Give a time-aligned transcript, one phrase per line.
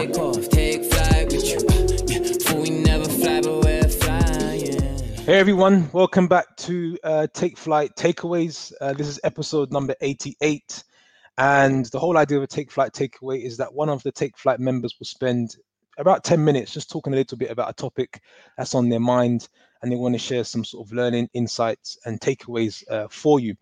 [0.00, 2.58] take off, take flight with you.
[2.58, 4.98] we never fly, but we're flying.
[5.26, 8.72] Hey everyone, welcome back to uh, Take Flight Takeaways.
[8.80, 10.84] Uh, this is episode number 88.
[11.36, 14.38] And the whole idea of a Take Flight Takeaway is that one of the Take
[14.38, 15.56] Flight members will spend
[15.98, 18.22] about 10 minutes just talking a little bit about a topic
[18.56, 19.48] that's on their mind
[19.82, 23.54] and they want to share some sort of learning insights and takeaways uh, for you.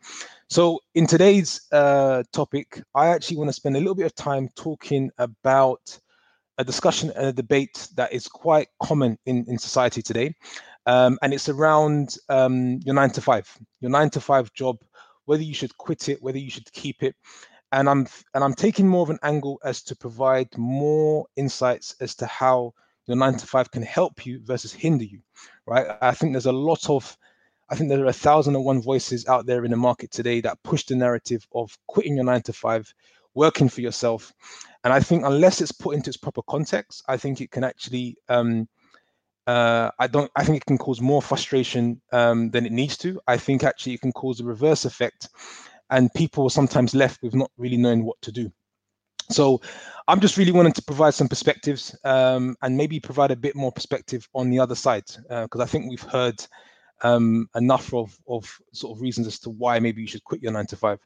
[0.48, 4.48] So, in today's uh, topic, I actually want to spend a little bit of time
[4.54, 5.98] talking about
[6.58, 10.34] a discussion and a debate that is quite common in, in society today.
[10.86, 13.48] Um, and it's around um, your nine to five,
[13.80, 14.78] your nine to five job,
[15.26, 17.14] whether you should quit it, whether you should keep it.
[17.70, 22.14] And I'm and I'm taking more of an angle as to provide more insights as
[22.16, 22.72] to how
[23.06, 25.20] your nine to five can help you versus hinder you,
[25.66, 25.86] right?
[26.00, 27.16] I think there's a lot of
[27.70, 30.40] I think there are a thousand and one voices out there in the market today
[30.40, 32.92] that push the narrative of quitting your nine to five,
[33.34, 34.32] working for yourself.
[34.84, 38.16] And I think unless it's put into its proper context, I think it can actually,
[38.28, 38.68] um,
[39.46, 43.20] uh, I don't, I think it can cause more frustration um, than it needs to.
[43.26, 45.28] I think actually it can cause a reverse effect,
[45.90, 48.52] and people are sometimes left with not really knowing what to do.
[49.30, 49.60] So
[50.06, 53.72] I'm just really wanting to provide some perspectives um, and maybe provide a bit more
[53.72, 56.42] perspective on the other side because uh, I think we've heard
[57.02, 60.52] um, enough of, of sort of reasons as to why maybe you should quit your
[60.52, 60.98] nine to five.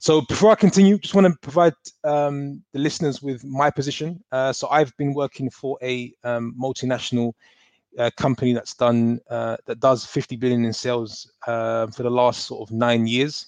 [0.00, 4.24] So before I continue, just want to provide um, the listeners with my position.
[4.32, 7.34] Uh, so I've been working for a um, multinational
[7.98, 12.46] uh, company that's done uh, that does 50 billion in sales uh, for the last
[12.46, 13.46] sort of nine years,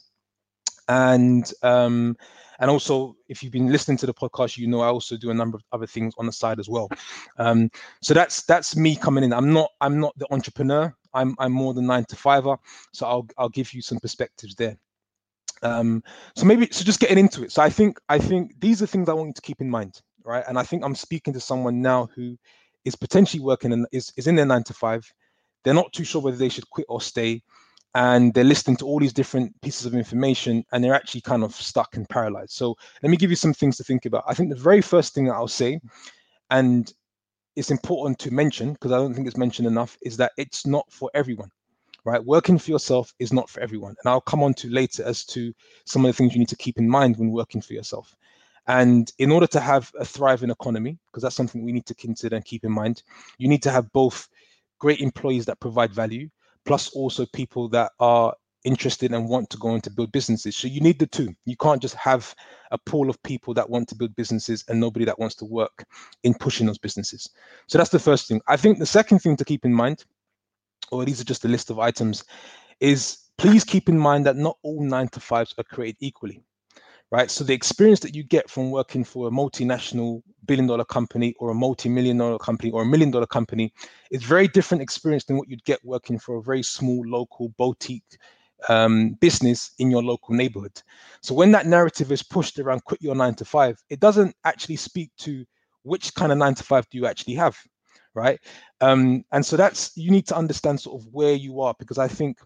[0.88, 2.18] and um,
[2.58, 5.34] and also if you've been listening to the podcast, you know I also do a
[5.34, 6.90] number of other things on the side as well.
[7.38, 7.70] Um,
[8.02, 9.32] so that's that's me coming in.
[9.32, 10.94] I'm not I'm not the entrepreneur.
[11.14, 12.58] I'm I'm more than nine to fiver.
[12.92, 14.76] So I'll I'll give you some perspectives there.
[15.62, 16.02] Um,
[16.36, 17.52] so maybe so just getting into it.
[17.52, 20.00] So I think I think these are things I want you to keep in mind,
[20.24, 20.44] right?
[20.48, 22.36] And I think I'm speaking to someone now who
[22.84, 25.04] is potentially working and is, is in their nine to five.
[25.64, 27.42] They're not too sure whether they should quit or stay.
[27.94, 31.54] And they're listening to all these different pieces of information and they're actually kind of
[31.54, 32.52] stuck and paralyzed.
[32.52, 34.24] So let me give you some things to think about.
[34.26, 35.78] I think the very first thing that I'll say,
[36.50, 36.90] and
[37.54, 40.90] it's important to mention because I don't think it's mentioned enough is that it's not
[40.90, 41.50] for everyone,
[42.04, 42.24] right?
[42.24, 43.94] Working for yourself is not for everyone.
[44.02, 45.52] And I'll come on to later as to
[45.86, 48.14] some of the things you need to keep in mind when working for yourself.
[48.66, 52.36] And in order to have a thriving economy, because that's something we need to consider
[52.36, 53.02] and keep in mind,
[53.38, 54.28] you need to have both
[54.78, 56.28] great employees that provide value,
[56.64, 60.56] plus also people that are interested and want to go into build businesses.
[60.56, 61.34] So you need the two.
[61.44, 62.34] You can't just have
[62.70, 65.84] a pool of people that want to build businesses and nobody that wants to work
[66.22, 67.28] in pushing those businesses.
[67.66, 68.40] So that's the first thing.
[68.46, 70.04] I think the second thing to keep in mind,
[70.92, 72.24] or these are just a list of items,
[72.80, 76.42] is please keep in mind that not all nine to fives are created equally.
[77.10, 77.30] Right.
[77.30, 81.50] So the experience that you get from working for a multinational billion dollar company or
[81.50, 83.74] a multi-million dollar company or a million dollar company
[84.10, 88.16] is very different experience than what you'd get working for a very small local boutique
[88.70, 90.82] um, business in your local neighborhood.
[91.20, 94.76] So when that narrative is pushed around quit your nine to five, it doesn't actually
[94.76, 95.44] speak to
[95.82, 97.58] which kind of nine to five do you actually have,
[98.14, 98.38] right?
[98.80, 102.08] Um, and so that's you need to understand sort of where you are because I
[102.08, 102.38] think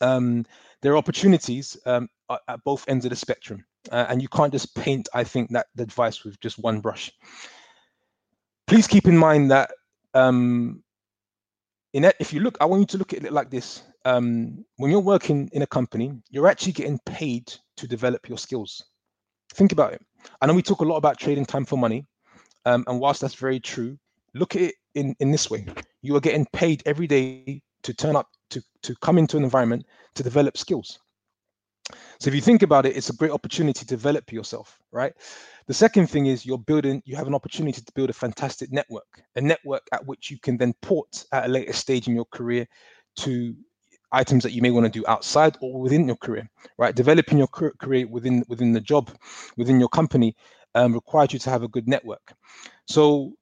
[0.00, 0.44] um,
[0.82, 2.08] there are opportunities um,
[2.48, 5.66] at both ends of the spectrum, uh, and you can't just paint I think that
[5.78, 7.12] advice with just one brush.
[8.66, 9.70] Please keep in mind that
[10.14, 10.82] um,
[11.92, 14.64] in it, if you look, I want you to look at it like this um,
[14.76, 18.82] when you're working in a company, you're actually getting paid to develop your skills.
[19.54, 20.02] Think about it.
[20.40, 22.06] I know we talk a lot about trading time for money,
[22.64, 23.98] um, and whilst that's very true,
[24.36, 25.66] look at it in in this way:
[26.02, 29.84] you are getting paid every day to turn up to to come into an environment
[30.14, 30.98] to develop skills.
[32.18, 35.12] So if you think about it, it's a great opportunity to develop yourself, right?
[35.68, 39.22] The second thing is you're building, you have an opportunity to build a fantastic network,
[39.36, 42.66] a network at which you can then port at a later stage in your career
[43.18, 43.54] to
[44.12, 46.48] items that you may want to do outside or within your career
[46.78, 49.10] right developing your career within within the job
[49.56, 50.34] within your company
[50.74, 52.32] um, requires you to have a good network
[52.86, 53.32] so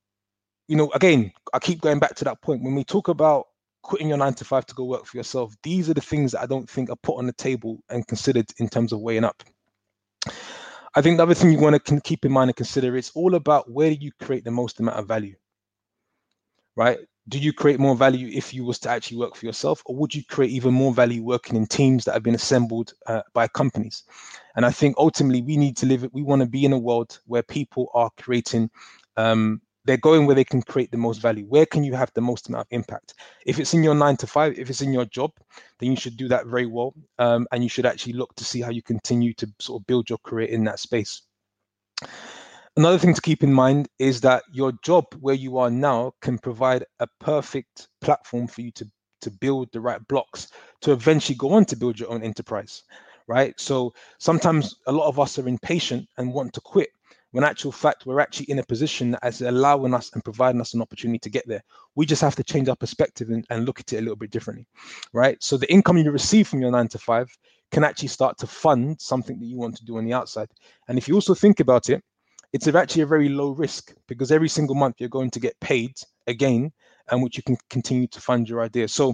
[0.69, 2.63] you know again i keep going back to that point.
[2.63, 3.47] When we talk about
[3.83, 6.41] quitting your nine to five to go work for yourself these are the things that
[6.41, 9.43] i don't think are put on the table and considered in terms of weighing up.
[10.97, 13.35] I think the other thing you want to keep in mind and consider it's all
[13.35, 15.35] about where do you create the most amount of value
[16.77, 16.99] right?
[17.29, 20.15] Do you create more value if you was to actually work for yourself or would
[20.15, 24.05] you create even more value working in teams that have been assembled uh, by companies?
[24.57, 27.19] And i think ultimately we need to live we want to be in a world
[27.27, 28.71] where people are creating
[29.17, 31.45] um, they're going where they can create the most value.
[31.47, 33.15] Where can you have the most amount of impact?
[33.47, 35.33] If it's in your nine to five if it's in your job
[35.79, 38.61] then you should do that very well um, and you should actually look to see
[38.61, 41.23] how you continue to sort of build your career in that space.
[42.77, 46.39] Another thing to keep in mind is that your job where you are now can
[46.39, 48.91] provide a perfect platform for you to,
[49.21, 50.49] to build the right blocks
[50.81, 52.83] to eventually go on to build your own enterprise,
[53.29, 53.59] right?
[53.61, 56.91] So sometimes a lot of us are impatient and want to quit
[57.35, 60.73] when actual fact we're actually in a position that is allowing us and providing us
[60.73, 61.65] an opportunity to get there.
[61.97, 64.31] We just have to change our perspective and, and look at it a little bit
[64.31, 64.69] differently,
[65.13, 65.37] right?
[65.43, 67.29] So the income you receive from your nine to five
[67.73, 70.49] can actually start to fund something that you want to do on the outside.
[70.87, 72.05] And if you also think about it,
[72.53, 75.97] it's actually a very low risk because every single month you're going to get paid
[76.29, 76.71] again
[77.11, 78.87] and which you can continue to fund your idea.
[78.87, 79.13] So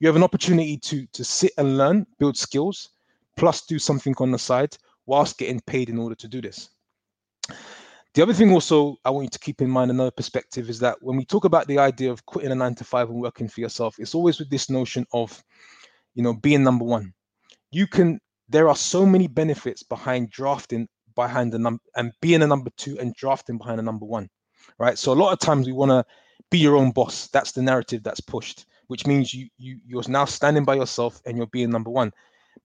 [0.00, 2.88] you have an opportunity to to sit and learn, build skills,
[3.36, 4.74] plus do something on the side
[5.04, 6.70] whilst getting paid in order to do this.
[8.14, 10.96] The other thing also I want you to keep in mind another perspective is that
[11.00, 13.60] when we talk about the idea of quitting a nine to five and working for
[13.60, 15.42] yourself, it's always with this notion of,
[16.14, 17.12] you know, being number one.
[17.70, 18.18] You can
[18.48, 22.98] there are so many benefits behind drafting behind the number and being a number two
[22.98, 24.28] and drafting behind a number one.
[24.78, 24.98] Right.
[24.98, 26.04] So a lot of times we want to
[26.50, 27.28] be your own boss.
[27.28, 31.36] That's the narrative that's pushed, which means you you you're now standing by yourself and
[31.36, 32.12] you're being number one.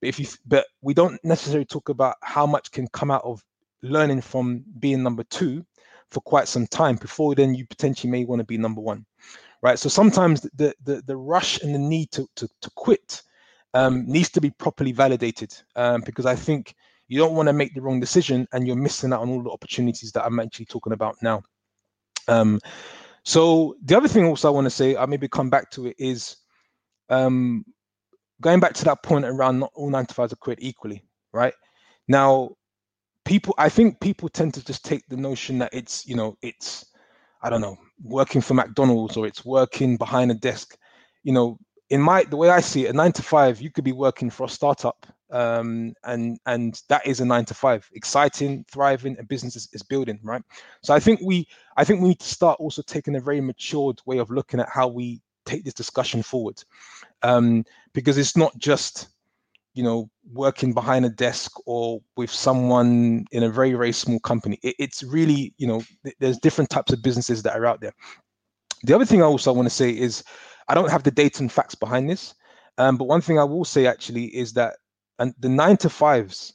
[0.00, 3.44] But if you but we don't necessarily talk about how much can come out of
[3.84, 5.64] learning from being number two
[6.10, 9.04] for quite some time before then you potentially may want to be number one
[9.62, 9.78] right?
[9.78, 13.22] So sometimes the the, the rush and the need to to, to quit
[13.74, 16.74] um, needs to be properly validated um, because i think
[17.08, 19.50] you don't want to make the wrong decision and you're missing out on all the
[19.50, 21.42] opportunities that i'm actually talking about now.
[22.28, 22.60] Um,
[23.24, 25.96] so the other thing also i want to say i maybe come back to it
[25.98, 26.36] is
[27.10, 27.64] um,
[28.40, 31.02] going back to that point around not all nine to fives are created equally
[31.32, 31.54] right?
[32.06, 32.50] Now
[33.24, 36.86] people i think people tend to just take the notion that it's you know it's
[37.42, 40.76] i don't know working for mcdonald's or it's working behind a desk.
[41.22, 41.58] You know
[41.90, 44.30] in my the way i see it a nine to five you could be working
[44.30, 47.88] for a startup um, and and that is a nine to five.
[47.94, 50.42] Exciting thriving and business is, is building right?
[50.82, 54.00] So i think we i think we need to start also taking a very matured
[54.06, 56.62] way of looking at how we take this discussion forward.
[57.22, 59.08] Um, because it's not just
[59.74, 64.58] you know working behind a desk or with someone in a very very small company.
[64.62, 67.92] It, it's really you know th- there's different types of businesses that are out there.
[68.84, 70.22] The other thing i also want to say is
[70.68, 72.34] i don't have the data and facts behind this
[72.78, 74.76] um, but one thing i will say actually is that
[75.18, 76.54] and the nine to fives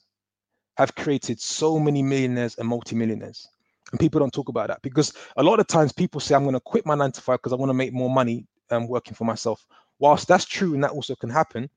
[0.77, 3.47] have created so many millionaires and multimillionaires
[3.91, 6.53] and people don't talk about that because a lot of times people say i'm going
[6.53, 9.15] to quit my nine to five because i want to make more money um, working
[9.15, 9.65] for myself
[9.97, 11.69] whilst that's true and that also can happen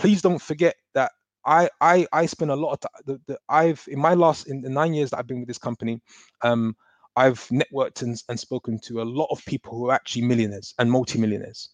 [0.00, 1.12] please don't forget that
[1.44, 3.02] I I I spend a lot of time.
[3.06, 5.58] The, the, I've in my last in the nine years that I've been with this
[5.58, 6.00] company,
[6.42, 6.74] um,
[7.16, 10.90] I've networked and, and spoken to a lot of people who are actually millionaires and
[10.90, 11.70] multimillionaires,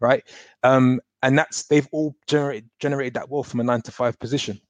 [0.00, 0.22] right?
[0.62, 4.60] Um, and that's they've all generated generated that wealth from a nine to five position,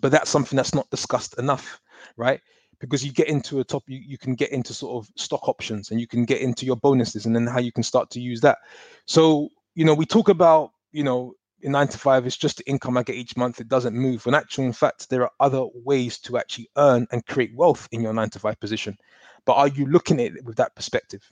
[0.00, 1.80] but that's something that's not discussed enough,
[2.16, 2.40] right?
[2.80, 5.90] Because you get into a top, you, you can get into sort of stock options
[5.90, 8.40] and you can get into your bonuses and then how you can start to use
[8.40, 8.58] that.
[9.06, 12.96] So you know we talk about you know nine to five is just the income
[12.96, 13.60] I get each month.
[13.60, 14.24] It doesn't move.
[14.24, 18.00] When actual, in fact, there are other ways to actually earn and create wealth in
[18.00, 18.96] your nine to five position.
[19.44, 21.22] But are you looking at it with that perspective?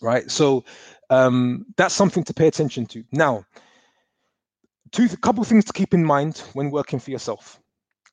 [0.00, 0.30] Right.
[0.30, 0.64] So
[1.10, 3.04] um, that's something to pay attention to.
[3.12, 3.44] Now,
[4.92, 7.60] two couple things to keep in mind when working for yourself,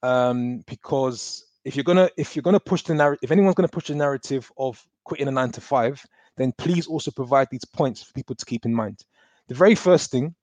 [0.04, 3.88] um, because if you're gonna if you're gonna push the narrative, if anyone's gonna push
[3.88, 6.04] the narrative of quitting a nine to five,
[6.38, 9.04] then please also provide these points for people to keep in mind.
[9.48, 10.34] The very first thing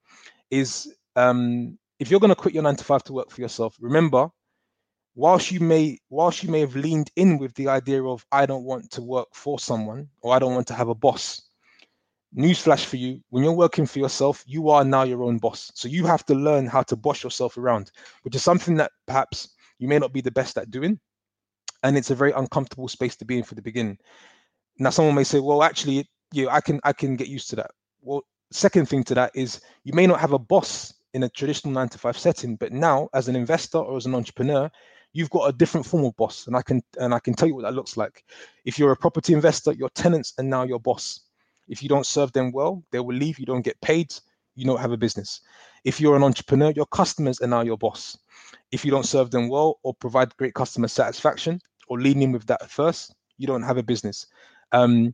[0.53, 3.75] is um, if you're going to quit your nine to five to work for yourself,
[3.79, 4.29] remember,
[5.15, 8.63] whilst you may whilst you may have leaned in with the idea of I don't
[8.63, 11.41] want to work for someone or I don't want to have a boss.
[12.35, 15.71] Newsflash for you: when you're working for yourself, you are now your own boss.
[15.75, 17.91] So you have to learn how to boss yourself around,
[18.21, 20.99] which is something that perhaps you may not be the best at doing,
[21.83, 23.97] and it's a very uncomfortable space to be in for the beginning.
[24.77, 27.71] Now, someone may say, "Well, actually, you, I can I can get used to that."
[28.01, 31.73] Well, second thing to that is you may not have a boss in a traditional
[31.73, 34.69] nine to five setting, but now as an investor or as an entrepreneur,
[35.13, 36.47] you've got a different form of boss.
[36.47, 38.23] And I can and I can tell you what that looks like.
[38.65, 41.21] If you're a property investor, your tenants are now your boss.
[41.67, 44.13] If you don't serve them well, they will leave, you don't get paid,
[44.55, 45.41] you don't have a business.
[45.83, 48.17] If you're an entrepreneur, your customers are now your boss.
[48.71, 52.45] If you don't serve them well or provide great customer satisfaction or lean in with
[52.47, 54.27] that first, you don't have a business.
[54.71, 55.13] Um,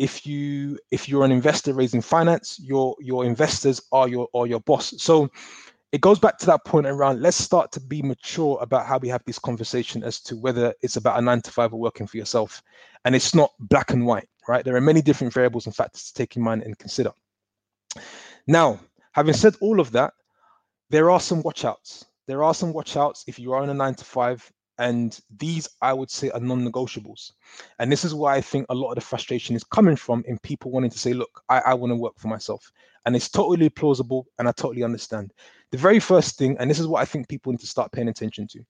[0.00, 4.60] if you if you're an investor raising finance your your investors are your or your
[4.60, 4.94] boss.
[4.96, 5.30] So
[5.92, 9.08] it goes back to that point around let's start to be mature about how we
[9.08, 12.16] have this conversation as to whether it's about a nine to five or working for
[12.16, 12.62] yourself.
[13.04, 14.64] And it's not black and white right?
[14.64, 17.12] There are many different variables and factors to take in mind and consider.
[18.46, 18.80] Now
[19.12, 20.14] having said all of that
[20.88, 22.06] there are some watch outs.
[22.26, 25.68] There are some watch outs if you are in a nine to five and these
[25.82, 27.32] I would say are non-negotiables.
[27.78, 30.38] And this is why I think a lot of the frustration is coming from in
[30.38, 32.72] people wanting to say, look, I, I want to work for myself.
[33.04, 35.32] And it's totally plausible and I totally understand.
[35.70, 38.08] The very first thing, and this is what I think people need to start paying
[38.08, 38.60] attention to.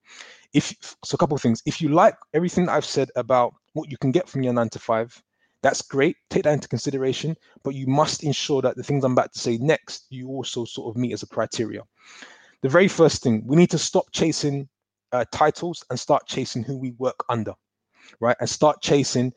[0.52, 0.74] If
[1.04, 1.62] so, a couple of things.
[1.64, 4.80] If you like everything I've said about what you can get from your nine to
[4.80, 5.16] five,
[5.62, 6.16] that's great.
[6.28, 9.58] Take that into consideration, but you must ensure that the things I'm about to say
[9.58, 11.82] next, you also sort of meet as a criteria.
[12.62, 14.68] The very first thing, we need to stop chasing
[15.12, 17.54] uh, titles and start chasing who we work under,
[18.20, 18.36] right?
[18.40, 19.32] And start chasing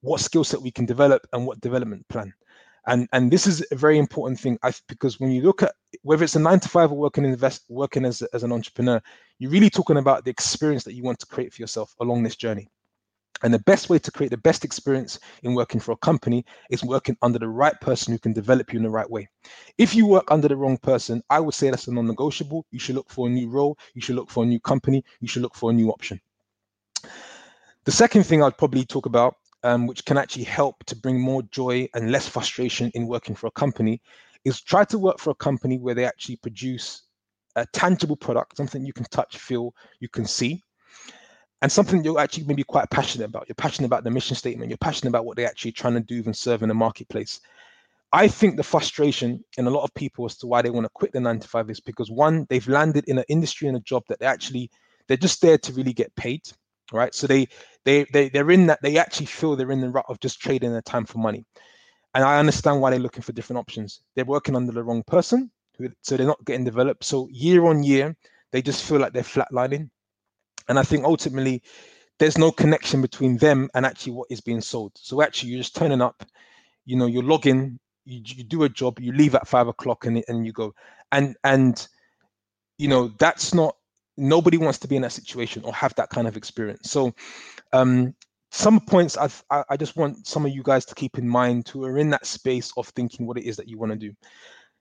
[0.00, 2.32] what skill set we can develop and what development plan.
[2.86, 6.24] And and this is a very important thing I, because when you look at whether
[6.24, 9.00] it's a nine to five or working invest working as, as an entrepreneur,
[9.38, 12.36] you're really talking about the experience that you want to create for yourself along this
[12.36, 12.70] journey.
[13.42, 16.82] And the best way to create the best experience in working for a company is
[16.82, 19.28] working under the right person who can develop you in the right way.
[19.78, 22.66] If you work under the wrong person, I would say that's a non negotiable.
[22.72, 25.28] You should look for a new role, you should look for a new company, you
[25.28, 26.20] should look for a new option.
[27.84, 31.42] The second thing I'd probably talk about, um, which can actually help to bring more
[31.42, 34.02] joy and less frustration in working for a company,
[34.44, 37.02] is try to work for a company where they actually produce
[37.54, 40.62] a tangible product, something you can touch, feel, you can see
[41.62, 43.46] and something you're actually maybe quite passionate about.
[43.48, 44.70] You're passionate about the mission statement.
[44.70, 47.40] You're passionate about what they're actually trying to do and serve in the marketplace.
[48.12, 50.90] I think the frustration in a lot of people as to why they want to
[50.94, 53.80] quit the nine to five is because one, they've landed in an industry and a
[53.80, 54.70] job that they actually
[55.08, 56.42] they're just there to really get paid,
[56.92, 57.14] right?
[57.14, 57.48] So they
[57.84, 60.72] they they they're in that they actually feel they're in the rut of just trading
[60.72, 61.44] their time for money,
[62.14, 64.00] and I understand why they're looking for different options.
[64.14, 65.50] They're working under the wrong person,
[66.02, 67.04] so they're not getting developed.
[67.04, 68.16] So year on year,
[68.52, 69.90] they just feel like they're flatlining
[70.68, 71.62] and I think ultimately
[72.18, 74.92] there's no connection between them and actually what is being sold.
[74.96, 76.24] So actually you're just turning up,
[76.84, 80.22] you know, you're logging, you, you do a job, you leave at five o'clock and,
[80.28, 80.74] and you go.
[81.12, 81.86] And and
[82.78, 83.76] you know, that's not
[84.16, 86.90] nobody wants to be in that situation or have that kind of experience.
[86.90, 87.12] So
[87.72, 88.14] um
[88.50, 91.68] some points I've, I, I just want some of you guys to keep in mind
[91.68, 94.14] who are in that space of thinking what it is that you want to do.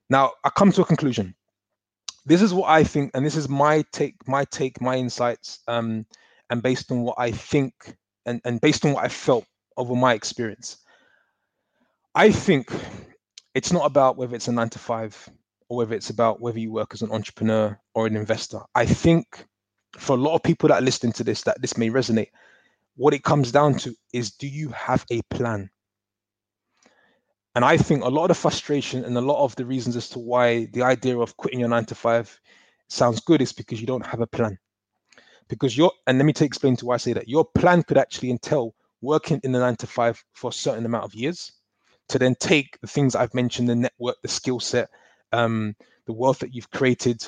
[0.10, 1.36] Now, I come to a conclusion
[2.28, 6.06] this is what I think, and this is my take, my take, my insights, um,
[6.50, 7.74] and based on what I think,
[8.26, 9.46] and, and based on what I felt
[9.78, 10.78] over my experience.
[12.16, 12.70] I think
[13.56, 15.30] it's not about whether it's a nine to five
[15.70, 18.60] or whether it's about whether you work as an entrepreneur or an investor.
[18.76, 19.46] I think
[19.98, 22.30] for a lot of people that are listening to this, that this may resonate.
[22.96, 25.70] What it comes down to is do you have a plan?
[27.58, 30.08] And I think a lot of the frustration and a lot of the reasons as
[30.10, 32.40] to why the idea of quitting your nine to five
[32.88, 34.60] sounds good is because you don't have a plan.
[35.48, 38.30] Because your and let me explain to why I say that your plan could actually
[38.30, 41.52] entail working in the nine to five for a certain amount of years
[42.10, 44.92] to then take the things I've mentioned, the network, the skill set,
[45.32, 47.28] um, the wealth that you've created,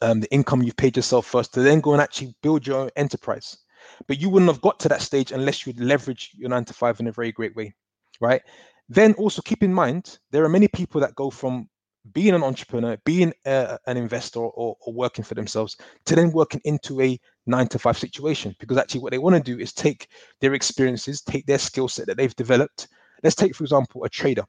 [0.00, 2.90] um, the income you've paid yourself first, to then go and actually build your own
[2.96, 3.58] enterprise.
[4.06, 6.98] But you wouldn't have got to that stage unless you'd leverage your nine to five
[6.98, 7.74] in a very great way,
[8.22, 8.40] right?
[8.88, 11.68] Then also keep in mind, there are many people that go from
[12.12, 16.60] being an entrepreneur, being a, an investor or, or working for themselves to then working
[16.64, 20.08] into a nine to five situation because actually what they want to do is take
[20.40, 22.88] their experiences, take their skill set that they've developed.
[23.22, 24.44] Let's take, for example, a trader,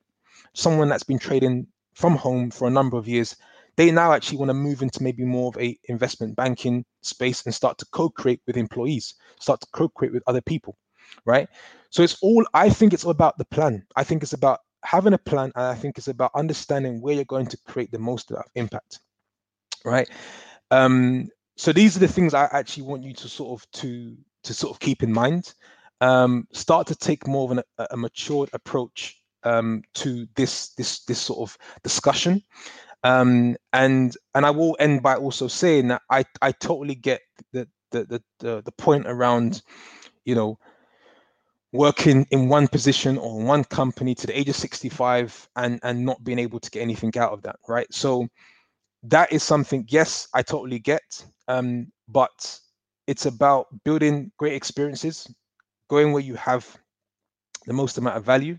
[0.53, 3.37] someone that's been trading from home for a number of years.
[3.77, 7.53] They now actually want to move into maybe more of a investment banking space and
[7.53, 10.77] start to co-create with employees, start to co-create with other people,
[11.25, 11.47] right?
[11.89, 13.85] So it's all, I think it's all about the plan.
[13.95, 15.51] I think it's about having a plan.
[15.55, 19.00] And I think it's about understanding where you're going to create the most impact.
[19.83, 20.09] Right.
[20.71, 24.53] Um, so these are the things I actually want you to sort of to to
[24.53, 25.53] sort of keep in mind.
[26.01, 31.19] Um, start to take more of an, a matured approach um, to this this this
[31.19, 32.43] sort of discussion.
[33.03, 37.21] Um, and and I will end by also saying that I I totally get
[37.53, 39.62] the the the the, the point around,
[40.25, 40.59] you know,
[41.75, 46.24] working in one position or one company to the age of 65 and and not
[46.24, 47.91] being able to get anything out of that right?
[47.94, 48.27] So
[49.03, 52.60] that is something yes i totally get um, but
[53.08, 55.32] it's about building great experiences
[55.89, 56.75] going where you have
[57.67, 58.58] the most amount of value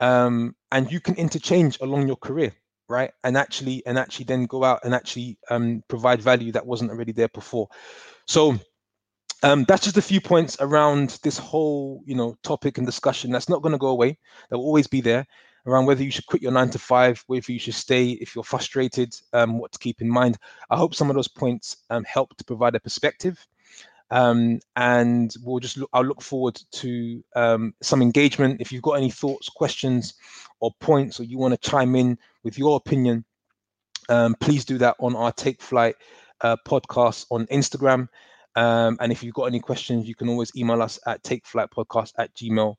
[0.00, 2.52] um, and you can interchange along your career
[2.88, 3.12] right?
[3.22, 7.12] And actually and actually then go out and actually um, provide value that wasn't already
[7.12, 7.68] there before.
[8.26, 8.56] So
[9.42, 13.48] um, that's just a few points around this whole you know topic and discussion that's
[13.48, 14.18] not going to go away
[14.50, 15.26] that will always be there
[15.66, 18.44] around whether you should quit your nine to five whether you should stay if you're
[18.44, 20.38] frustrated um, what to keep in mind.
[20.70, 23.46] I hope some of those points um, help to provide a perspective.
[24.10, 28.60] Um, and we'll just look i'll look forward to um, some engagement.
[28.60, 30.14] If you've got any thoughts questions
[30.60, 33.24] or points or you want to chime in with your opinion
[34.08, 35.94] um, please do that on our take flight
[36.40, 38.08] uh, podcast on instagram
[38.58, 42.34] Um, and if you've got any questions, you can always email us at takeflightpodcast at
[42.34, 42.74] gmail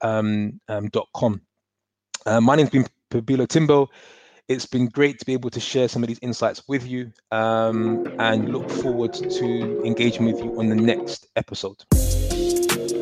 [0.00, 0.90] um, um.
[2.24, 3.88] Uh, my name's been Pabilo Timbo.
[4.48, 8.06] It's been great to be able to share some of these insights with you um,
[8.18, 11.76] and look forward to engaging with you on the next episode.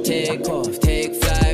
[0.04, 1.46] Take off, take flight.